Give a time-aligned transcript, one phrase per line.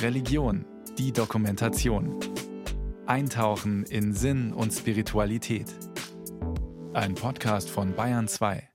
[0.00, 0.64] Religion,
[0.98, 2.18] die Dokumentation.
[3.06, 5.66] Eintauchen in Sinn und Spiritualität.
[6.92, 8.68] Ein Podcast von Bayern 2.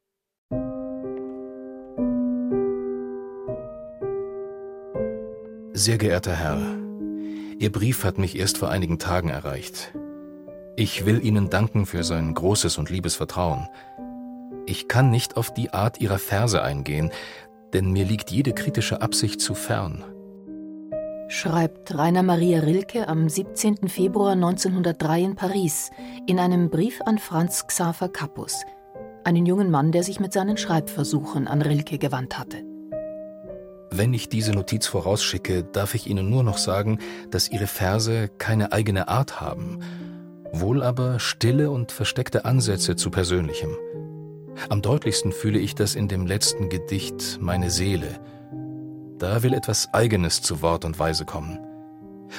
[5.73, 6.59] Sehr geehrter Herr,
[7.59, 9.93] Ihr Brief hat mich erst vor einigen Tagen erreicht.
[10.75, 13.67] Ich will Ihnen danken für sein großes und liebes Vertrauen.
[14.65, 17.11] Ich kann nicht auf die Art Ihrer Verse eingehen,
[17.73, 20.03] denn mir liegt jede kritische Absicht zu fern.
[21.29, 23.89] Schreibt Rainer Maria Rilke am 17.
[23.89, 25.89] Februar 1903 in Paris
[26.25, 28.55] in einem Brief an Franz Xaver Kappus,
[29.25, 32.63] einen jungen Mann, der sich mit seinen Schreibversuchen an Rilke gewandt hatte.
[33.91, 38.71] Wenn ich diese Notiz vorausschicke, darf ich Ihnen nur noch sagen, dass Ihre Verse keine
[38.71, 39.79] eigene Art haben,
[40.53, 43.71] wohl aber stille und versteckte Ansätze zu Persönlichem.
[44.69, 48.19] Am deutlichsten fühle ich das in dem letzten Gedicht Meine Seele.
[49.19, 51.59] Da will etwas Eigenes zu Wort und Weise kommen.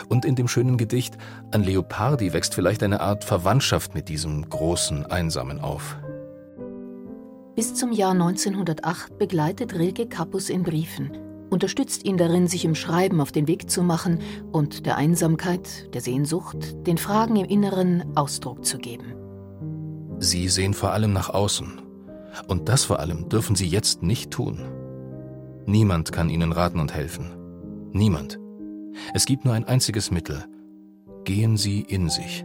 [0.09, 1.16] Und in dem schönen Gedicht
[1.51, 5.96] An Leopardi wächst vielleicht eine Art Verwandtschaft mit diesem großen Einsamen auf.
[7.56, 11.10] Bis zum Jahr 1908 begleitet Rilke Kappus in Briefen–
[11.50, 14.21] unterstützt ihn darin, sich im Schreiben auf den Weg zu machen
[14.52, 19.15] und der Einsamkeit, der Sehnsucht, den Fragen im Inneren Ausdruck zu geben.
[20.18, 21.80] Sie sehen vor allem nach außen.
[22.46, 24.60] Und das vor allem dürfen Sie jetzt nicht tun.
[25.66, 27.90] Niemand kann Ihnen raten und helfen.
[27.92, 28.38] Niemand.
[29.14, 30.44] Es gibt nur ein einziges Mittel.
[31.24, 32.44] Gehen Sie in sich.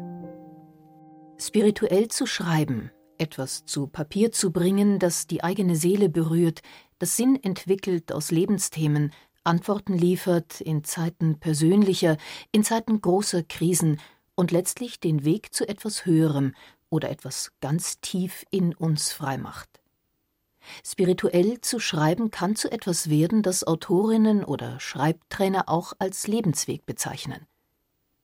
[1.37, 6.61] Spirituell zu schreiben, etwas zu Papier zu bringen, das die eigene Seele berührt,
[6.99, 9.11] das Sinn entwickelt aus Lebensthemen,
[9.43, 12.17] Antworten liefert in Zeiten persönlicher,
[12.53, 13.99] in Zeiten großer Krisen
[14.35, 16.53] und letztlich den Weg zu etwas Höherem
[16.89, 19.82] oder etwas ganz tief in uns freimacht.
[20.85, 27.45] Spirituell zu schreiben kann zu etwas werden, das Autorinnen oder Schreibtrainer auch als Lebensweg bezeichnen.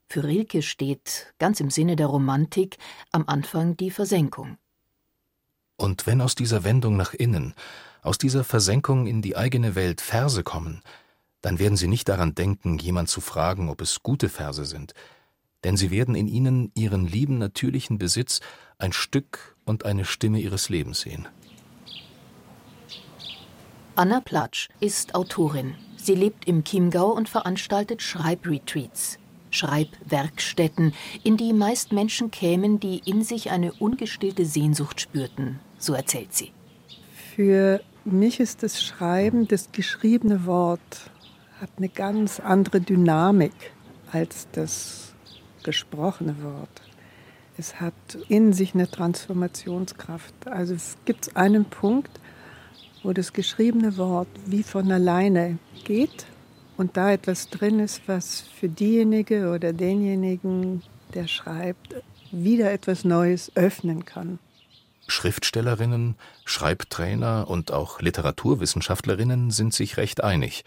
[0.07, 2.77] Für Rilke steht, ganz im Sinne der Romantik,
[3.11, 4.57] am Anfang die Versenkung.
[5.77, 7.53] Und wenn aus dieser Wendung nach innen,
[8.01, 10.81] aus dieser Versenkung in die eigene Welt Verse kommen,
[11.41, 14.93] dann werden Sie nicht daran denken, jemand zu fragen, ob es gute Verse sind,
[15.63, 18.39] denn Sie werden in ihnen Ihren lieben natürlichen Besitz,
[18.77, 21.27] ein Stück und eine Stimme Ihres Lebens sehen.
[23.99, 25.75] Anna Platsch ist Autorin.
[25.97, 29.19] Sie lebt im Chiemgau und veranstaltet Schreibretreats.
[29.51, 30.93] Schreibwerkstätten,
[31.25, 36.53] in die meist Menschen kämen, die in sich eine ungestillte Sehnsucht spürten, so erzählt sie.
[37.35, 41.11] Für mich ist das Schreiben, das geschriebene Wort,
[41.59, 43.73] hat eine ganz andere Dynamik
[44.13, 45.13] als das
[45.63, 46.81] gesprochene Wort.
[47.57, 47.93] Es hat
[48.29, 50.47] in sich eine Transformationskraft.
[50.47, 52.21] Also es gibt einen Punkt,
[53.03, 56.25] wo das geschriebene Wort wie von alleine geht
[56.77, 60.81] und da etwas drin ist, was für diejenige oder denjenigen,
[61.13, 61.95] der schreibt,
[62.31, 64.39] wieder etwas Neues öffnen kann.
[65.07, 66.15] Schriftstellerinnen,
[66.45, 70.63] Schreibtrainer und auch Literaturwissenschaftlerinnen sind sich recht einig.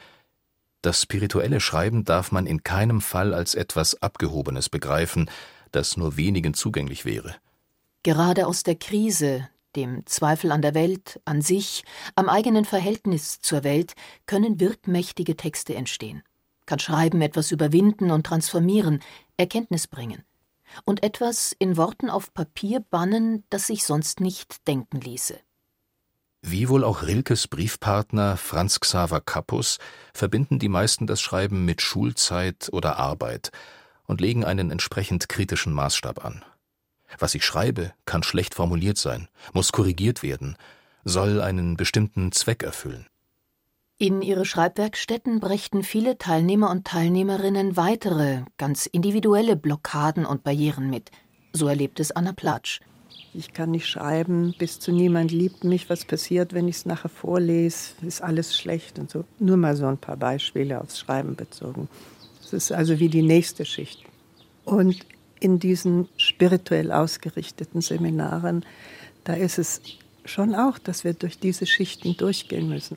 [0.82, 5.30] Das spirituelle Schreiben darf man in keinem Fall als etwas Abgehobenes begreifen,
[5.70, 7.36] das nur wenigen zugänglich wäre.
[8.02, 11.84] Gerade aus der Krise, dem Zweifel an der Welt, an sich,
[12.14, 13.94] am eigenen Verhältnis zur Welt,
[14.26, 16.22] können wirkmächtige Texte entstehen.
[16.66, 19.00] Kann Schreiben etwas überwinden und transformieren,
[19.36, 20.22] Erkenntnis bringen.
[20.84, 25.38] Und etwas in Worten auf Papier bannen, das sich sonst nicht denken ließe.
[26.44, 29.78] Wie wohl auch Rilkes Briefpartner Franz Xaver Kappus
[30.12, 33.52] verbinden die meisten das Schreiben mit Schulzeit oder Arbeit
[34.04, 36.44] und legen einen entsprechend kritischen Maßstab an.
[37.18, 40.56] Was ich schreibe, kann schlecht formuliert sein, muss korrigiert werden,
[41.04, 43.06] soll einen bestimmten Zweck erfüllen.
[43.98, 51.10] In ihre Schreibwerkstätten brächten viele Teilnehmer und Teilnehmerinnen weitere, ganz individuelle Blockaden und Barrieren mit.
[51.52, 52.80] So erlebt es Anna Platsch.
[53.34, 55.88] Ich kann nicht schreiben, bis zu niemand liebt mich.
[55.88, 57.92] Was passiert, wenn ich es nachher vorlese?
[58.02, 59.24] Ist alles schlecht und so.
[59.38, 61.88] Nur mal so ein paar Beispiele aufs Schreiben bezogen.
[62.40, 64.04] Das ist also wie die nächste Schicht.
[64.64, 65.06] Und
[65.42, 68.64] in diesen spirituell ausgerichteten Seminaren,
[69.24, 69.82] da ist es
[70.24, 72.96] schon auch, dass wir durch diese Schichten durchgehen müssen.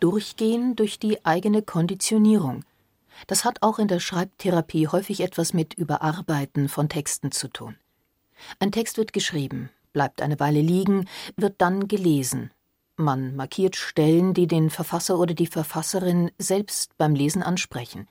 [0.00, 2.64] Durchgehen durch die eigene Konditionierung.
[3.28, 7.76] Das hat auch in der Schreibtherapie häufig etwas mit Überarbeiten von Texten zu tun.
[8.58, 11.06] Ein Text wird geschrieben, bleibt eine Weile liegen,
[11.36, 12.50] wird dann gelesen.
[12.96, 18.08] Man markiert Stellen, die den Verfasser oder die Verfasserin selbst beim Lesen ansprechen,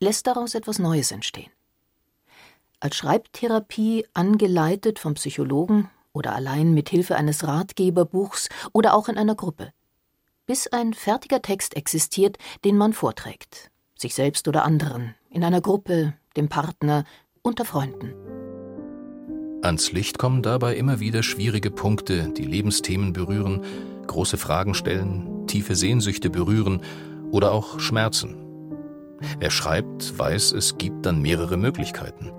[0.00, 1.50] lässt daraus etwas Neues entstehen
[2.82, 9.36] als Schreibtherapie angeleitet vom Psychologen oder allein mit Hilfe eines Ratgeberbuchs oder auch in einer
[9.36, 9.72] Gruppe,
[10.46, 16.14] bis ein fertiger Text existiert, den man vorträgt, sich selbst oder anderen, in einer Gruppe,
[16.36, 17.04] dem Partner,
[17.42, 18.14] unter Freunden.
[19.62, 23.64] Ans Licht kommen dabei immer wieder schwierige Punkte, die Lebensthemen berühren,
[24.08, 26.82] große Fragen stellen, tiefe Sehnsüchte berühren
[27.30, 28.38] oder auch Schmerzen.
[29.38, 32.32] Wer schreibt, weiß, es gibt dann mehrere Möglichkeiten.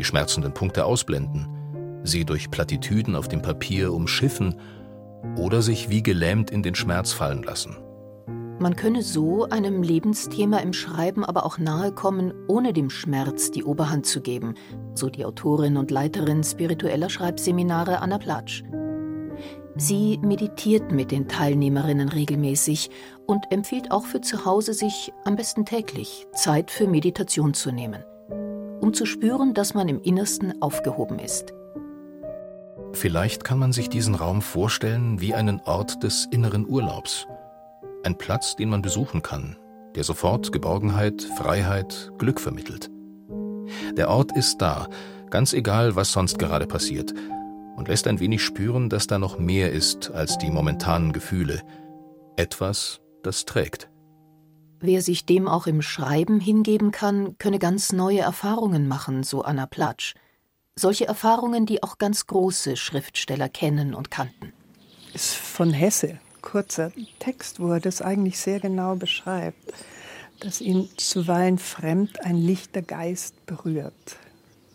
[0.00, 1.46] Die schmerzenden Punkte ausblenden,
[2.04, 4.54] sie durch Plattitüden auf dem Papier umschiffen
[5.36, 7.76] oder sich wie gelähmt in den Schmerz fallen lassen.
[8.58, 13.62] Man könne so einem Lebensthema im Schreiben aber auch nahe kommen, ohne dem Schmerz die
[13.62, 14.54] Oberhand zu geben,
[14.94, 18.64] so die Autorin und Leiterin spiritueller Schreibseminare Anna Platsch.
[19.76, 22.88] Sie meditiert mit den Teilnehmerinnen regelmäßig
[23.26, 28.02] und empfiehlt auch für zu Hause, sich am besten täglich Zeit für Meditation zu nehmen,
[28.80, 31.54] um zu spüren, dass man im Innersten aufgehoben ist.
[32.92, 37.26] Vielleicht kann man sich diesen Raum vorstellen wie einen Ort des inneren Urlaubs–
[38.02, 39.56] ein Platz, den man besuchen kann,
[39.94, 42.90] der sofort Geborgenheit, Freiheit, Glück vermittelt.
[43.92, 44.88] Der Ort ist da,
[45.28, 47.12] ganz egal, was sonst gerade passiert,
[47.76, 51.62] und lässt ein wenig spüren, dass da noch mehr ist als die momentanen Gefühle.
[52.36, 53.89] Etwas, das trägt.
[54.82, 59.66] Wer sich dem auch im Schreiben hingeben kann, könne ganz neue Erfahrungen machen, so Anna
[59.66, 60.14] Platsch.
[60.74, 64.54] Solche Erfahrungen, die auch ganz große Schriftsteller kennen und kannten.
[65.12, 69.74] Ist von Hesse, kurzer Text, wo er das eigentlich sehr genau beschreibt,
[70.40, 74.16] dass ihn zuweilen fremd ein lichter Geist berührt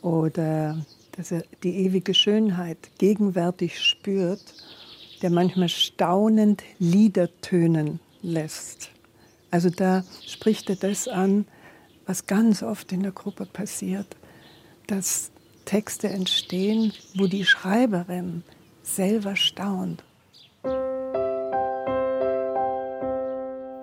[0.03, 4.53] oder dass er die ewige Schönheit gegenwärtig spürt,
[5.23, 8.91] der manchmal staunend Lieder tönen lässt.
[9.51, 11.45] Also da spricht er das an,
[12.05, 14.15] was ganz oft in der Gruppe passiert,
[14.87, 15.31] dass
[15.65, 18.43] Texte entstehen, wo die Schreiberin
[18.83, 20.03] selber staunt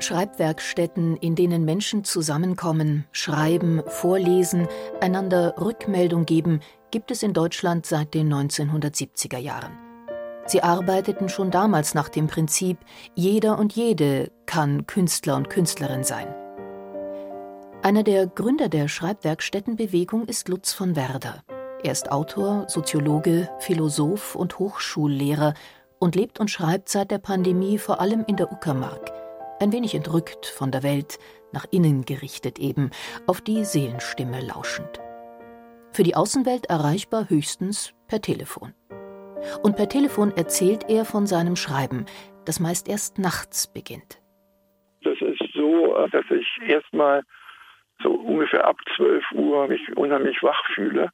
[0.03, 4.69] Schreibwerkstätten, in denen Menschen zusammenkommen, schreiben, vorlesen,
[5.01, 6.61] einander Rückmeldung geben,
[6.91, 9.92] gibt es in Deutschland seit den 1970er Jahren.
[10.47, 12.79] Sie arbeiteten schon damals nach dem Prinzip,
[13.15, 16.27] jeder und jede kann Künstler und Künstlerin sein.
[17.83, 21.43] Einer der Gründer der Schreibwerkstättenbewegung ist Lutz von Werder.
[21.83, 25.55] Er ist Autor, Soziologe, Philosoph und Hochschullehrer
[25.99, 29.13] und lebt und schreibt seit der Pandemie vor allem in der Uckermark
[29.63, 31.19] ein wenig entrückt von der Welt,
[31.53, 32.91] nach innen gerichtet eben,
[33.27, 35.01] auf die Seelenstimme lauschend.
[35.93, 38.75] Für die Außenwelt erreichbar höchstens per Telefon.
[39.63, 42.07] Und per Telefon erzählt er von seinem Schreiben,
[42.45, 44.21] das meist erst nachts beginnt.
[45.03, 47.23] Das ist so, dass ich erstmal
[48.03, 51.11] so ungefähr ab 12 Uhr mich unheimlich wach fühle.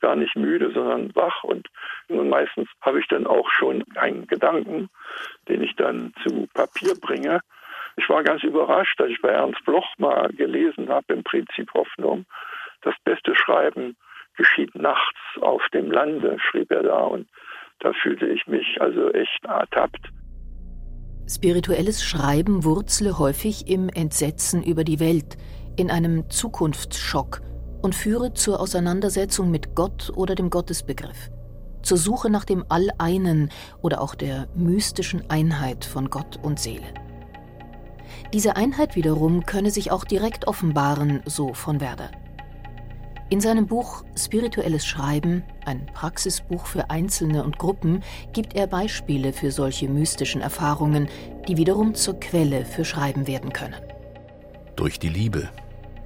[0.00, 1.42] Gar nicht müde, sondern wach.
[1.42, 1.68] Und,
[2.08, 4.88] und meistens habe ich dann auch schon einen Gedanken,
[5.48, 7.40] den ich dann zu Papier bringe.
[7.96, 12.26] Ich war ganz überrascht, dass ich bei Ernst Bloch mal gelesen habe, im Prinzip Hoffnung,
[12.82, 13.96] das beste Schreiben
[14.36, 17.00] geschieht nachts auf dem Lande, schrieb er da.
[17.00, 17.28] Und
[17.80, 20.10] da fühlte ich mich also echt ertappt.
[21.28, 25.36] Spirituelles Schreiben wurzle häufig im Entsetzen über die Welt,
[25.76, 27.42] in einem Zukunftsschock
[27.82, 31.30] und führe zur Auseinandersetzung mit Gott oder dem Gottesbegriff,
[31.82, 33.50] zur Suche nach dem All-Einen
[33.82, 36.94] oder auch der mystischen Einheit von Gott und Seele.
[38.32, 42.10] Diese Einheit wiederum könne sich auch direkt offenbaren, so von Werder.
[43.30, 49.50] In seinem Buch Spirituelles Schreiben, ein Praxisbuch für Einzelne und Gruppen, gibt er Beispiele für
[49.50, 51.08] solche mystischen Erfahrungen,
[51.46, 53.76] die wiederum zur Quelle für Schreiben werden können.
[54.76, 55.50] Durch die Liebe,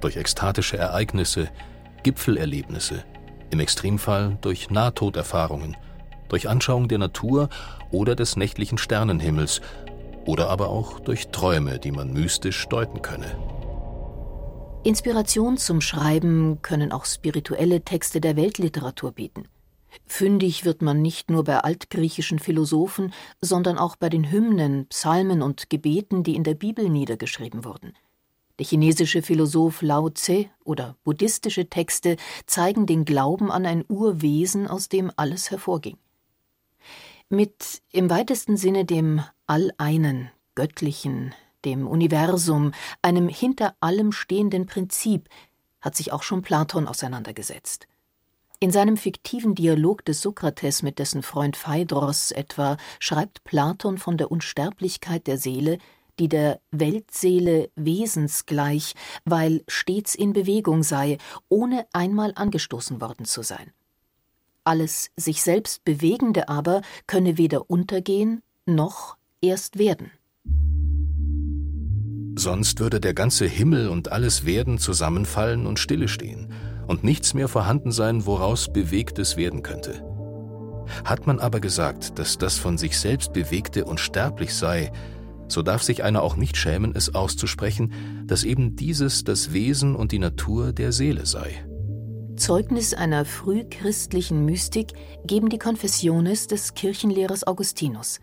[0.01, 1.47] durch ekstatische Ereignisse,
[2.03, 3.05] Gipfelerlebnisse,
[3.51, 5.77] im Extremfall durch Nahtoderfahrungen,
[6.27, 7.47] durch Anschauung der Natur
[7.89, 9.61] oder des nächtlichen Sternenhimmels
[10.25, 13.37] oder aber auch durch Träume, die man mystisch deuten könne.
[14.85, 19.47] Inspiration zum Schreiben können auch spirituelle Texte der Weltliteratur bieten.
[20.05, 25.69] Fündig wird man nicht nur bei altgriechischen Philosophen, sondern auch bei den Hymnen, Psalmen und
[25.69, 27.93] Gebeten, die in der Bibel niedergeschrieben wurden.
[28.59, 34.89] Der chinesische Philosoph Lao Tse oder buddhistische Texte zeigen den Glauben an ein Urwesen, aus
[34.89, 35.97] dem alles hervorging.
[37.29, 41.33] Mit im weitesten Sinne dem All-Einen, Göttlichen,
[41.65, 45.29] dem Universum, einem hinter allem stehenden Prinzip,
[45.81, 47.87] hat sich auch schon Platon auseinandergesetzt.
[48.59, 54.31] In seinem fiktiven Dialog des Sokrates mit dessen Freund Phaedros etwa schreibt Platon von der
[54.31, 55.79] Unsterblichkeit der Seele,
[56.19, 58.93] die der Weltseele wesensgleich,
[59.25, 61.17] weil stets in Bewegung sei,
[61.49, 63.73] ohne einmal angestoßen worden zu sein.
[64.63, 70.11] Alles sich selbst Bewegende aber könne weder untergehen noch erst werden.
[72.35, 76.51] Sonst würde der ganze Himmel und alles Werden zusammenfallen und stillestehen
[76.87, 80.03] und nichts mehr vorhanden sein, woraus Bewegtes werden könnte.
[81.05, 84.91] Hat man aber gesagt, dass das von sich selbst Bewegte unsterblich sei,
[85.47, 90.11] so darf sich einer auch nicht schämen, es auszusprechen, dass eben dieses das Wesen und
[90.11, 91.65] die Natur der Seele sei.
[92.35, 94.93] Zeugnis einer frühchristlichen Mystik
[95.25, 98.19] geben die Confessiones des Kirchenlehrers Augustinus.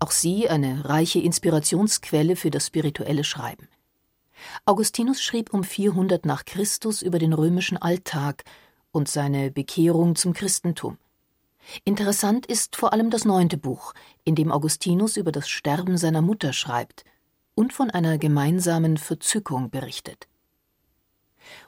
[0.00, 3.68] Auch sie eine reiche Inspirationsquelle für das spirituelle Schreiben.
[4.64, 8.44] Augustinus schrieb um 400 nach Christus über den römischen Alltag
[8.92, 10.96] und seine Bekehrung zum Christentum.
[11.84, 13.92] Interessant ist vor allem das neunte Buch,
[14.24, 17.04] in dem Augustinus über das Sterben seiner Mutter schreibt
[17.54, 20.28] und von einer gemeinsamen Verzückung berichtet.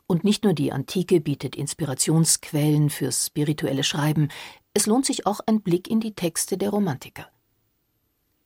[0.06, 4.28] Und nicht nur die Antike bietet Inspirationsquellen fürs spirituelle Schreiben,
[4.74, 7.31] es lohnt sich auch ein Blick in die Texte der Romantiker.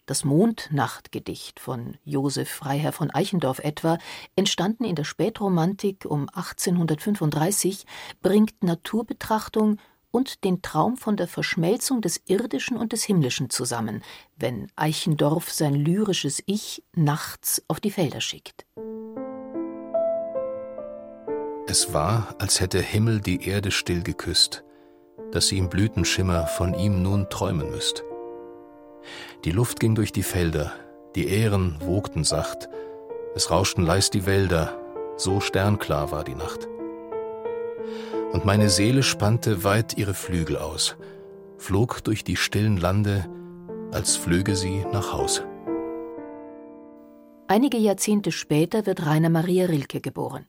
[0.07, 3.99] Das Mondnachtgedicht von Josef Freiherr von Eichendorff etwa,
[4.37, 7.87] entstanden in der Spätromantik um 1835,
[8.23, 9.79] bringt Naturbetrachtung
[10.13, 14.05] und den Traum von der Verschmelzung des Irdischen und des Himmlischen zusammen,
[14.37, 18.65] wenn Eichendorff sein lyrisches Ich nachts auf die Felder schickt.
[21.67, 24.63] Es war, als hätte Himmel die Erde still geküsst,
[25.33, 28.05] dass sie im Blütenschimmer von ihm nun träumen müsst.
[29.45, 30.73] Die Luft ging durch die Felder,
[31.15, 32.69] die Ähren wogten sacht,
[33.35, 34.79] es rauschten leis die Wälder,
[35.17, 36.69] so sternklar war die Nacht
[38.37, 40.97] und meine Seele spannte weit ihre Flügel aus,
[41.57, 43.29] flog durch die stillen Lande,
[43.93, 45.43] als flöge sie nach Haus.
[47.49, 50.45] Einige Jahrzehnte später wird Rainer Maria Rilke geboren.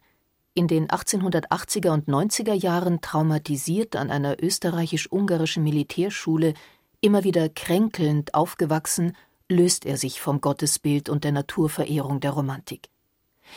[0.54, 6.56] In den 1880er und 90er Jahren traumatisiert an einer österreichisch-ungarischen Militärschule,
[7.02, 9.14] immer wieder kränkelnd aufgewachsen,
[9.50, 12.90] löst er sich vom Gottesbild und der Naturverehrung der Romantik.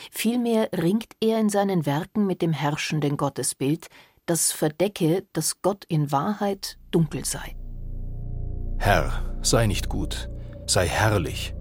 [0.09, 3.87] Vielmehr ringt er in seinen Werken mit dem herrschenden Gottesbild,
[4.25, 7.55] das verdecke, dass Gott in Wahrheit dunkel sei.
[8.77, 10.29] Herr, sei nicht gut,
[10.65, 11.53] sei herrlich.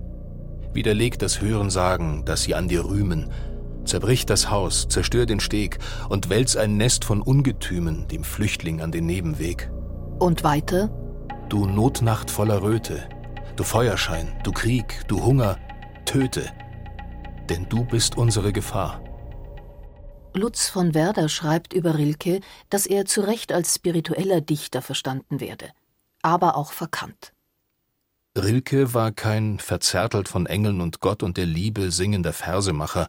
[0.73, 3.33] Widerleg das Hörensagen, das sie an dir rühmen.
[3.85, 8.93] Zerbrich das Haus, zerstör den Steg und wälz ein Nest von Ungetümen dem Flüchtling an
[8.93, 9.71] den Nebenweg.
[10.21, 10.91] Und weiter?
[11.51, 13.09] Du Notnacht voller Röte,
[13.57, 15.59] du Feuerschein, du Krieg, du Hunger,
[16.05, 16.49] töte,
[17.49, 19.03] denn du bist unsere Gefahr.
[20.33, 22.39] Lutz von Werder schreibt über Rilke,
[22.69, 25.71] dass er zu Recht als spiritueller Dichter verstanden werde,
[26.23, 27.33] aber auch verkannt.
[28.39, 33.09] Rilke war kein verzärtelt von Engeln und Gott und der Liebe singender Versemacher,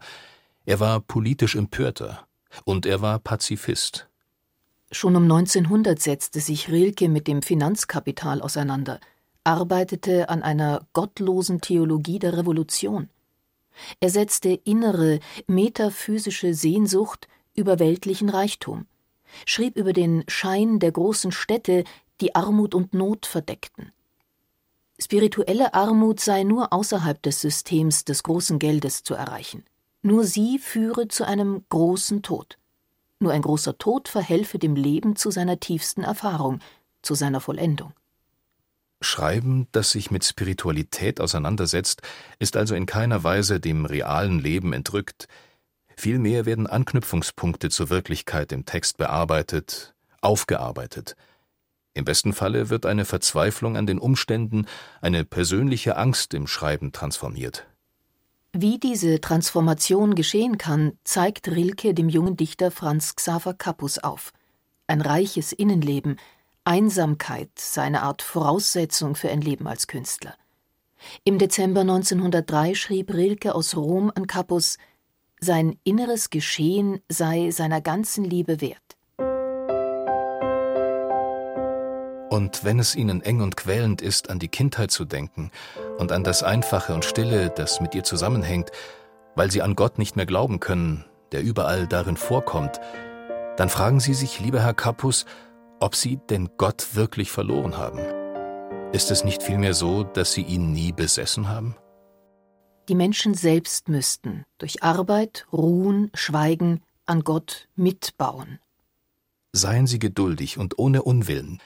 [0.66, 2.26] er war politisch Empörter
[2.66, 4.11] und er war Pazifist.
[4.92, 9.00] Schon um 1900 setzte sich Rilke mit dem Finanzkapital auseinander,
[9.46, 13.10] arbeitete an einer gottlosen Theologie der Revolution.
[14.02, 18.86] Er setzte innere, metaphysische Sehnsucht über weltlichen Reichtum,
[19.46, 21.86] schrieb über den Schein der großen Städte,
[22.20, 23.94] die Armut und Not verdeckten.
[25.00, 29.64] Spirituelle Armut sei nur außerhalb des Systems des großen Geldes zu erreichen.
[30.04, 32.58] Nur sie führe zu einem großen Tod.
[33.22, 36.60] Nur ein großer Tod verhelfe dem Leben zu seiner tiefsten Erfahrung,
[37.04, 37.94] zu seiner Vollendung.
[39.00, 42.01] Schreiben, das sich mit Spiritualität auseinandersetzt,
[42.40, 45.28] ist also in keiner Weise dem realen Leben entrückt.
[45.96, 51.16] Vielmehr werden Anknüpfungspunkte zur Wirklichkeit im Text bearbeitet, aufgearbeitet.
[51.94, 54.66] Im besten Falle wird eine Verzweiflung an den Umständen,
[55.00, 57.68] eine persönliche Angst im Schreiben transformiert.
[58.53, 64.34] Wie diese Transformation geschehen kann, zeigt Rilke dem jungen Dichter Franz Xaver Kappus auf.
[64.88, 66.17] Ein reiches Innenleben,
[66.65, 70.36] Einsamkeit sei eine Art Voraussetzung für ein Leben als Künstler.
[71.24, 74.77] Im Dezember 1903 schrieb Rilke aus Rom an Kappus,
[75.39, 78.98] sein inneres Geschehen sei seiner ganzen Liebe wert.
[82.32, 85.52] Und wenn es ihnen eng und quälend ist, an die Kindheit zu denken
[85.98, 88.72] und an das Einfache und Stille, das mit ihr zusammenhängt,
[89.36, 92.80] weil sie an Gott nicht mehr glauben können, der überall darin vorkommt,
[93.58, 95.26] dann fragen Sie sich, lieber Herr Kappus,
[95.82, 98.00] ob sie denn Gott wirklich verloren haben.
[98.94, 101.76] Ist es nicht vielmehr so, dass sie ihn nie besessen haben?
[102.88, 108.60] Die Menschen selbst müssten durch Arbeit, Ruhen, Schweigen an Gott mitbauen.
[109.52, 111.60] Seien Sie geduldig und ohne Unwillen,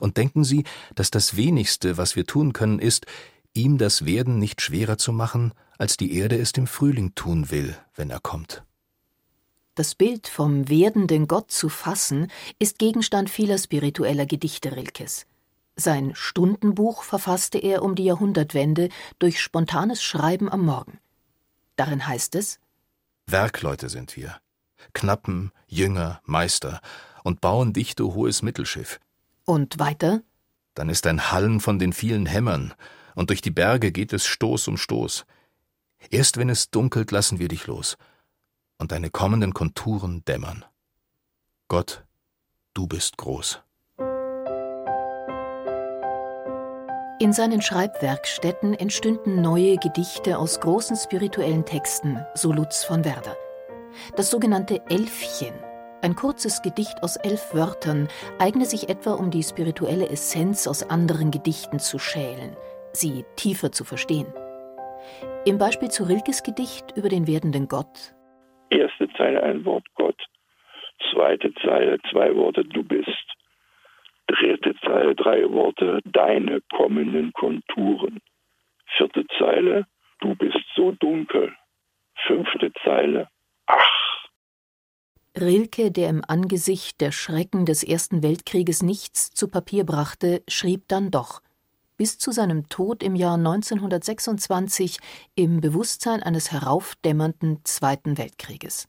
[0.00, 0.64] und denken Sie,
[0.94, 3.06] dass das wenigste, was wir tun können, ist,
[3.54, 7.76] ihm das Werden nicht schwerer zu machen, als die Erde es dem Frühling tun will,
[7.94, 8.62] wenn er kommt.
[9.74, 15.26] Das Bild vom werdenden Gott zu fassen, ist Gegenstand vieler spiritueller Gedichte Rilkes.
[15.76, 18.88] Sein Stundenbuch verfasste er um die Jahrhundertwende
[19.20, 20.98] durch spontanes Schreiben am Morgen.
[21.76, 22.58] Darin heißt es
[23.28, 24.40] Werkleute sind wir,
[24.94, 26.80] Knappen, Jünger, Meister,
[27.22, 28.98] und bauen dicht o hohes Mittelschiff.
[29.48, 30.20] Und weiter?
[30.74, 32.74] Dann ist ein Hallen von den vielen Hämmern,
[33.14, 35.24] und durch die Berge geht es Stoß um Stoß.
[36.10, 37.96] Erst wenn es dunkelt, lassen wir dich los,
[38.76, 40.66] und deine kommenden Konturen dämmern.
[41.68, 42.04] Gott,
[42.74, 43.62] du bist groß.
[47.20, 53.34] In seinen Schreibwerkstätten entstünden neue Gedichte aus großen spirituellen Texten, so Lutz von Werder.
[54.14, 55.54] Das sogenannte Elfchen,
[56.02, 61.30] ein kurzes Gedicht aus elf Wörtern, eigne sich etwa, um die spirituelle Essenz aus anderen
[61.30, 62.56] Gedichten zu schälen,
[62.92, 64.26] sie tiefer zu verstehen.
[65.44, 68.14] Im Beispiel zu Rilkes Gedicht über den werdenden Gott.
[68.70, 70.20] Erste Zeile ein Wort Gott,
[71.10, 73.08] zweite Zeile zwei Worte du bist,
[74.26, 78.20] dritte Zeile drei Worte deine kommenden Konturen,
[78.96, 79.86] vierte Zeile
[80.20, 81.54] du bist so dunkel,
[82.26, 83.28] fünfte Zeile
[83.66, 83.97] ach.
[85.40, 91.10] Rilke, der im Angesicht der Schrecken des Ersten Weltkrieges nichts zu Papier brachte, schrieb dann
[91.10, 91.40] doch
[91.98, 94.98] bis zu seinem Tod im Jahr 1926
[95.34, 98.88] im Bewusstsein eines heraufdämmernden Zweiten Weltkrieges.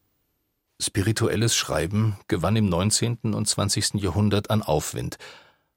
[0.80, 3.34] Spirituelles Schreiben gewann im 19.
[3.34, 3.96] und 20.
[3.96, 5.18] Jahrhundert an Aufwind,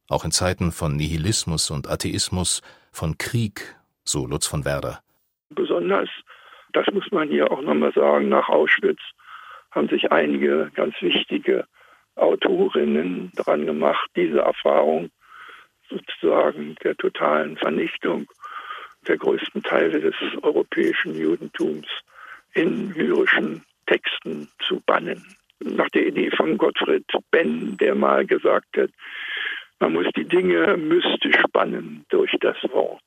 [0.09, 2.61] auch in Zeiten von Nihilismus und Atheismus,
[2.93, 5.01] von Krieg, so Lutz von Werder.
[5.51, 6.09] Besonders,
[6.75, 9.01] das muss man hier auch nochmal sagen, nach Auschwitz
[9.73, 11.67] haben sich einige ganz wichtige
[12.15, 15.11] Autorinnen daran gemacht, diese Erfahrung
[15.89, 18.27] sozusagen der totalen Vernichtung
[19.09, 21.87] der größten Teile des europäischen Judentums
[22.55, 25.37] in lyrischen Texten zu bannen.
[25.61, 28.91] Nach der Idee von Gottfried Benn, der mal gesagt hat,
[29.81, 33.03] man muss die Dinge mystisch bannen durch das Wort.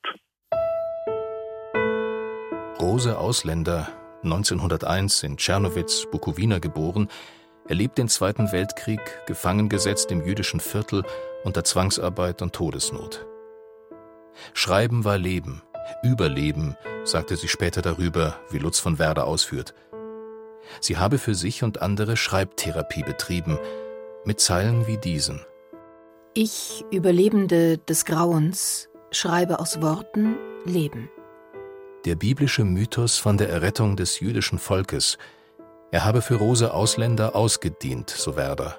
[2.78, 3.88] Rose Ausländer,
[4.22, 7.08] 1901 in Tschernowitz, Bukowina geboren,
[7.68, 11.04] erlebt den Zweiten Weltkrieg gefangen gesetzt im jüdischen Viertel
[11.44, 13.26] unter Zwangsarbeit und Todesnot.
[14.52, 15.62] Schreiben war Leben,
[16.02, 19.74] Überleben, sagte sie später darüber, wie Lutz von Werder ausführt.
[20.80, 23.58] Sie habe für sich und andere Schreibtherapie betrieben,
[24.24, 25.44] mit Zeilen wie diesen.
[26.34, 31.08] Ich, Überlebende des Grauens, schreibe aus Worten Leben.
[32.06, 35.18] Der biblische Mythos von der Errettung des jüdischen Volkes.
[35.90, 38.78] Er habe für Rose Ausländer ausgedient, so Werder.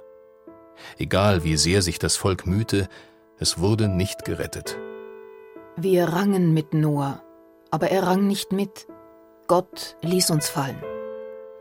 [0.98, 2.88] Egal wie sehr sich das Volk mühte,
[3.38, 4.78] es wurde nicht gerettet.
[5.76, 7.22] Wir rangen mit Noah,
[7.70, 8.88] aber er rang nicht mit.
[9.48, 10.82] Gott ließ uns fallen.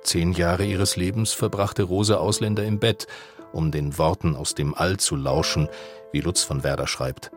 [0.05, 3.09] Zehn Jahre ihres Lebens verbrachte Rose Ausländer im Bett,
[3.52, 5.68] um den Worten aus dem All zu lauschen,
[6.12, 7.33] wie Lutz von Werder schreibt.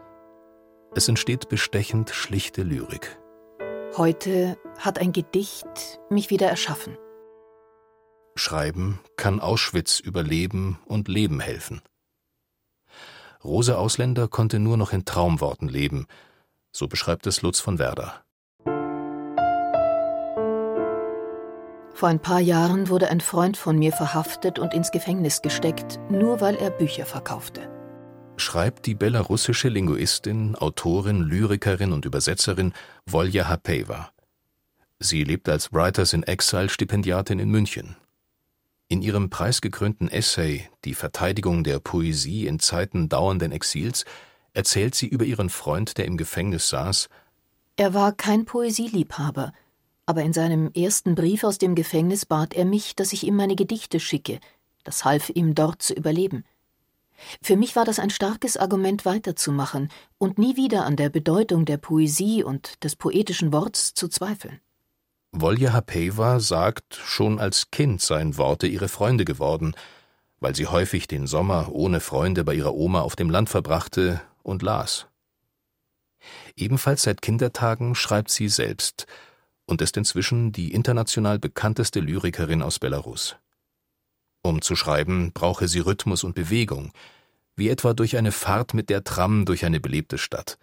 [0.94, 3.19] Es entsteht bestechend schlichte Lyrik.
[3.98, 6.96] Heute hat ein Gedicht mich wieder erschaffen.
[8.36, 11.82] Schreiben kann Auschwitz überleben und Leben helfen.
[13.44, 16.06] Rose Ausländer konnte nur noch in Traumworten leben,
[16.72, 18.24] so beschreibt es Lutz von Werder.
[21.94, 26.42] Vor ein paar Jahren wurde ein Freund von mir verhaftet und ins Gefängnis gesteckt, nur
[26.42, 27.79] weil er Bücher verkaufte.
[28.40, 32.74] Schreibt die belarussische Linguistin, Autorin, Lyrikerin und Übersetzerin
[33.06, 34.12] Volja Hapeva.
[35.00, 37.96] Sie lebt als Writers in Exile Stipendiatin in München
[38.90, 44.04] in ihrem preisgekrönten Essay Die Verteidigung der Poesie in Zeiten dauernden Exils
[44.54, 47.08] erzählt sie über ihren Freund, der im Gefängnis saß.
[47.78, 49.54] Er war kein Poesieliebhaber,
[50.08, 53.56] aber in seinem ersten Brief aus dem Gefängnis bat er mich, dass ich ihm meine
[53.56, 54.40] Gedichte schicke.
[54.84, 56.44] Das half ihm dort zu überleben.
[57.42, 61.78] Für mich war das ein starkes Argument weiterzumachen und nie wieder an der Bedeutung der
[61.78, 64.60] Poesie und des poetischen Worts zu zweifeln.
[65.32, 69.76] Volja Hapeva sagt, schon als Kind seien Worte ihre Freunde geworden,
[70.40, 74.64] weil sie häufig den Sommer ohne Freunde bei ihrer Oma auf dem Land verbrachte und
[74.64, 75.08] las.
[76.56, 79.06] Ebenfalls seit Kindertagen schreibt sie selbst
[79.66, 83.36] und ist inzwischen die international bekannteste Lyrikerin aus Belarus.
[84.42, 86.92] Um zu schreiben, brauche sie Rhythmus und Bewegung,
[87.56, 90.58] wie etwa durch eine Fahrt mit der Tram durch eine belebte Stadt.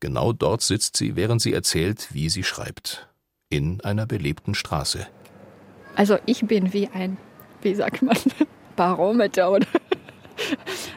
[0.00, 3.08] Genau dort sitzt sie, während sie erzählt, wie sie schreibt
[3.48, 5.06] in einer belebten Straße.
[5.94, 7.16] Also ich bin wie ein,
[7.62, 8.16] wie sagt man,
[8.76, 9.50] Barometer.
[9.52, 9.66] Oder?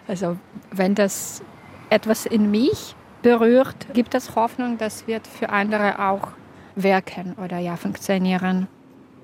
[0.07, 0.37] Also
[0.71, 1.41] wenn das
[1.89, 6.29] etwas in mich berührt, gibt es Hoffnung, das wird für andere auch
[6.75, 8.67] wirken oder ja funktionieren.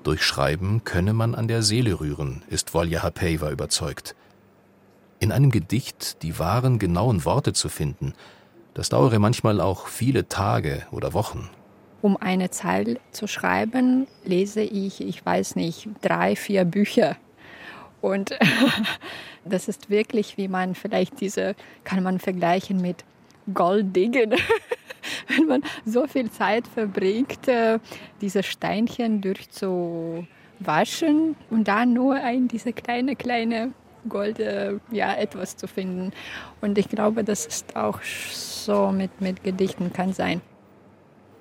[0.06, 4.14] Durch Schreiben könne man an der Seele rühren, ist Volja Hapeva überzeugt.
[5.18, 8.12] In einem Gedicht die wahren, genauen Worte zu finden,
[8.72, 11.50] das dauere manchmal auch viele Tage oder Wochen.
[12.02, 17.16] Um eine Zeile zu schreiben, lese ich, ich weiß nicht, drei, vier Bücher.
[18.00, 18.38] Und
[19.44, 23.04] das ist wirklich, wie man vielleicht diese, kann man vergleichen mit
[23.52, 24.34] Golddiggen.
[25.28, 27.78] Wenn man so viel Zeit verbringt, äh,
[28.20, 30.26] diese Steinchen durchzuwaschen
[31.50, 33.72] und dann nur ein, diese kleine, kleine
[34.08, 36.12] Gold, äh, ja, etwas zu finden.
[36.60, 40.40] Und ich glaube, das ist auch so mit, mit Gedichten kann sein.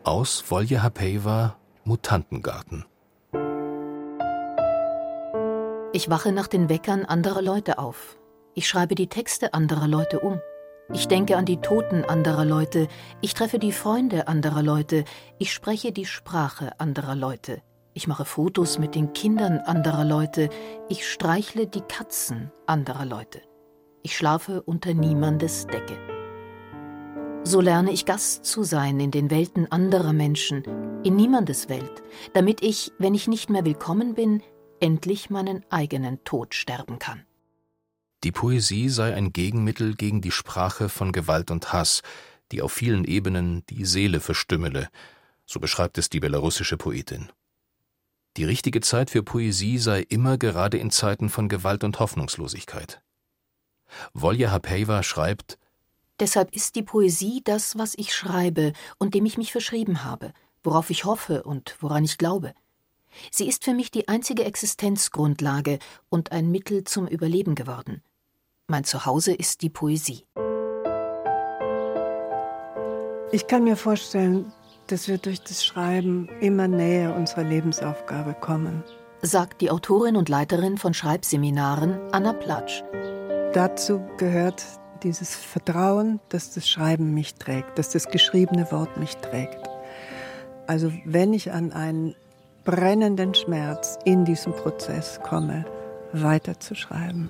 [0.03, 2.85] Aus Volje Hapeva Mutantengarten.
[5.93, 8.17] Ich wache nach den Weckern anderer Leute auf.
[8.53, 10.41] Ich schreibe die Texte anderer Leute um.
[10.93, 12.87] Ich denke an die Toten anderer Leute.
[13.21, 15.03] Ich treffe die Freunde anderer Leute.
[15.39, 17.61] Ich spreche die Sprache anderer Leute.
[17.93, 20.49] Ich mache Fotos mit den Kindern anderer Leute.
[20.87, 23.41] Ich streichle die Katzen anderer Leute.
[24.03, 25.97] Ich schlafe unter niemandes Decke.
[27.43, 30.63] So lerne ich Gast zu sein in den Welten anderer Menschen,
[31.03, 34.43] in niemandes Welt, damit ich, wenn ich nicht mehr willkommen bin,
[34.79, 37.25] endlich meinen eigenen Tod sterben kann.
[38.23, 42.01] Die Poesie sei ein Gegenmittel gegen die Sprache von Gewalt und Hass,
[42.51, 44.89] die auf vielen Ebenen die Seele verstümmele,
[45.45, 47.29] so beschreibt es die belarussische Poetin.
[48.37, 53.01] Die richtige Zeit für Poesie sei immer gerade in Zeiten von Gewalt und Hoffnungslosigkeit.
[54.13, 55.57] Volja Hapeva schreibt
[56.19, 60.89] Deshalb ist die Poesie das, was ich schreibe und dem ich mich verschrieben habe, worauf
[60.89, 62.53] ich hoffe und woran ich glaube.
[63.31, 68.01] Sie ist für mich die einzige Existenzgrundlage und ein Mittel zum Überleben geworden.
[68.67, 70.25] Mein Zuhause ist die Poesie.
[73.31, 74.51] Ich kann mir vorstellen,
[74.87, 78.83] dass wir durch das Schreiben immer näher unserer Lebensaufgabe kommen.
[79.21, 82.83] Sagt die Autorin und Leiterin von Schreibseminaren Anna Platsch.
[83.53, 84.63] Dazu gehört
[85.03, 89.69] dieses Vertrauen, dass das Schreiben mich trägt, dass das geschriebene Wort mich trägt.
[90.67, 92.15] Also wenn ich an einen
[92.65, 95.65] brennenden Schmerz in diesem Prozess komme,
[96.11, 97.29] weiterzuschreiben.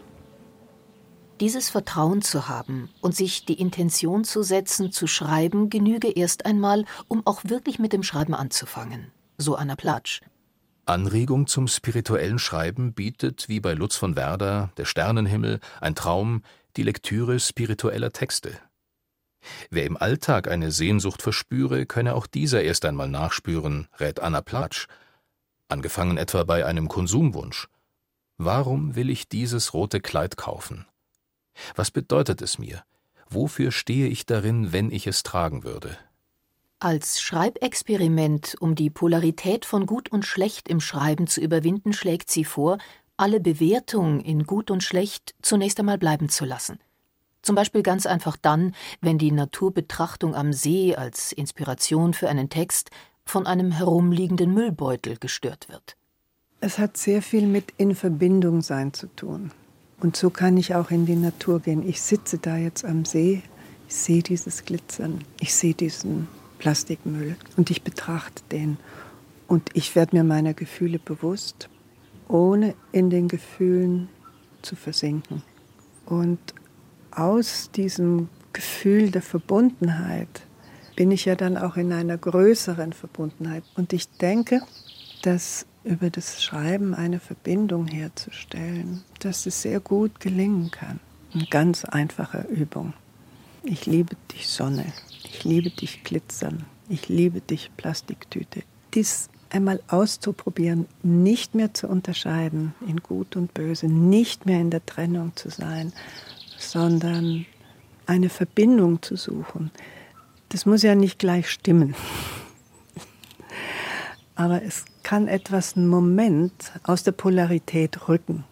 [1.41, 6.85] Dieses Vertrauen zu haben und sich die Intention zu setzen, zu schreiben, genüge erst einmal,
[7.09, 9.11] um auch wirklich mit dem Schreiben anzufangen.
[9.37, 10.21] So Anna Platsch.
[10.85, 16.43] Anregung zum spirituellen Schreiben bietet, wie bei Lutz von Werder, Der Sternenhimmel, ein Traum,
[16.77, 18.53] die Lektüre spiritueller Texte.
[19.69, 24.87] Wer im Alltag eine Sehnsucht verspüre, könne auch dieser erst einmal nachspüren, rät Anna Platsch,
[25.67, 27.67] angefangen etwa bei einem Konsumwunsch.
[28.37, 30.85] Warum will ich dieses rote Kleid kaufen?
[31.75, 32.83] Was bedeutet es mir?
[33.29, 35.97] Wofür stehe ich darin, wenn ich es tragen würde?
[36.79, 42.43] Als Schreibexperiment, um die Polarität von Gut und Schlecht im Schreiben zu überwinden, schlägt sie
[42.43, 42.77] vor,
[43.17, 46.79] alle Bewertung in Gut und Schlecht zunächst einmal bleiben zu lassen.
[47.41, 52.89] Zum Beispiel ganz einfach dann, wenn die Naturbetrachtung am See als Inspiration für einen Text
[53.25, 55.97] von einem herumliegenden Müllbeutel gestört wird.
[56.61, 59.51] Es hat sehr viel mit in Verbindung sein zu tun.
[59.99, 61.87] Und so kann ich auch in die Natur gehen.
[61.87, 63.43] Ich sitze da jetzt am See,
[63.87, 66.27] ich sehe dieses Glitzern, ich sehe diesen
[66.59, 68.77] Plastikmüll und ich betrachte den.
[69.47, 71.69] Und ich werde mir meiner Gefühle bewusst,
[72.27, 74.09] ohne in den Gefühlen
[74.61, 75.43] zu versinken.
[76.05, 76.39] Und
[77.11, 80.41] aus diesem Gefühl der Verbundenheit
[80.95, 83.63] bin ich ja dann auch in einer größeren Verbundenheit.
[83.75, 84.61] Und ich denke,
[85.21, 90.99] dass über das Schreiben eine Verbindung herzustellen, dass es sehr gut gelingen kann.
[91.33, 92.93] Eine ganz einfache Übung.
[93.63, 94.85] Ich liebe dich Sonne,
[95.23, 98.63] ich liebe dich Glitzern, ich liebe dich Plastiktüte.
[98.93, 104.85] Dies einmal auszuprobieren, nicht mehr zu unterscheiden in Gut und Böse, nicht mehr in der
[104.85, 105.93] Trennung zu sein,
[106.57, 107.45] sondern
[108.05, 109.71] eine Verbindung zu suchen,
[110.49, 111.95] das muss ja nicht gleich stimmen.
[114.35, 118.43] Aber es kann etwas einen Moment aus der Polarität rücken.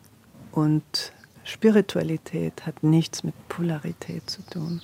[0.52, 0.84] Und
[1.44, 4.82] Spiritualität hat nichts mit Polarität zu tun.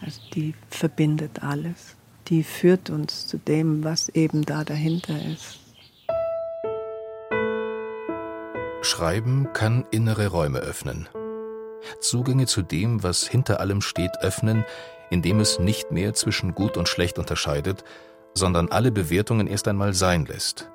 [0.00, 1.96] Also die verbindet alles.
[2.28, 5.60] Die führt uns zu dem, was eben da dahinter ist.
[8.82, 11.08] Schreiben kann innere Räume öffnen.
[12.00, 14.64] Zugänge zu dem, was hinter allem steht, öffnen,
[15.10, 17.84] indem es nicht mehr zwischen gut und schlecht unterscheidet,
[18.34, 20.70] sondern alle Bewertungen erst einmal sein lässt.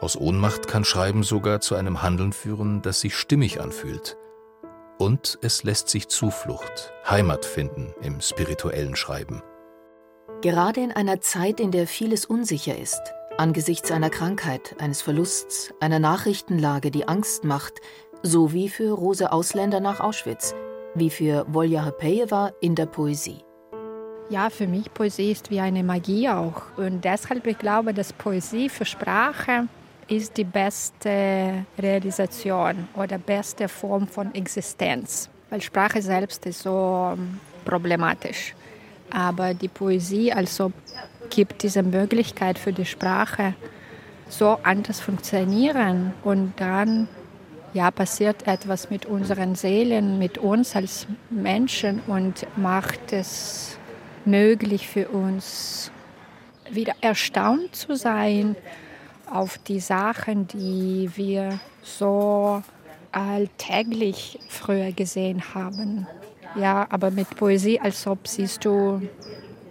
[0.00, 4.16] Aus Ohnmacht kann Schreiben sogar zu einem Handeln führen, das sich stimmig anfühlt.
[4.98, 9.42] Und es lässt sich Zuflucht, Heimat finden im spirituellen Schreiben.
[10.40, 13.00] Gerade in einer Zeit, in der vieles unsicher ist,
[13.38, 17.80] angesichts einer Krankheit, eines Verlusts, einer Nachrichtenlage, die Angst macht,
[18.22, 20.54] so wie für Rose Ausländer nach Auschwitz–
[20.98, 23.40] wie für Volja Hapejeva in der Poesie.
[24.30, 26.62] Ja, für mich Poesie ist wie eine Magie auch.
[26.76, 29.68] Und deshalb ich glaube, dass Poesie für Sprache
[30.08, 35.30] ist die beste Realisation oder beste Form von Existenz.
[35.50, 38.54] Weil Sprache selbst ist so ähm, problematisch.
[39.10, 40.72] Aber die Poesie also
[41.30, 43.54] gibt diese Möglichkeit für die Sprache
[44.28, 47.08] so anders funktionieren und dann
[47.74, 53.78] ja, passiert etwas mit unseren Seelen, mit uns als Menschen und macht es
[54.24, 55.90] möglich für uns,
[56.70, 58.56] wieder erstaunt zu sein
[59.30, 62.62] auf die Sachen, die wir so
[63.12, 66.06] alltäglich früher gesehen haben.
[66.56, 69.02] Ja, aber mit Poesie, als ob siehst du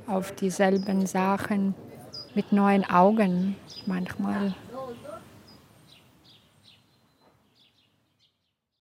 [0.07, 1.75] auf dieselben Sachen
[2.33, 3.55] mit neuen Augen
[3.85, 4.53] manchmal.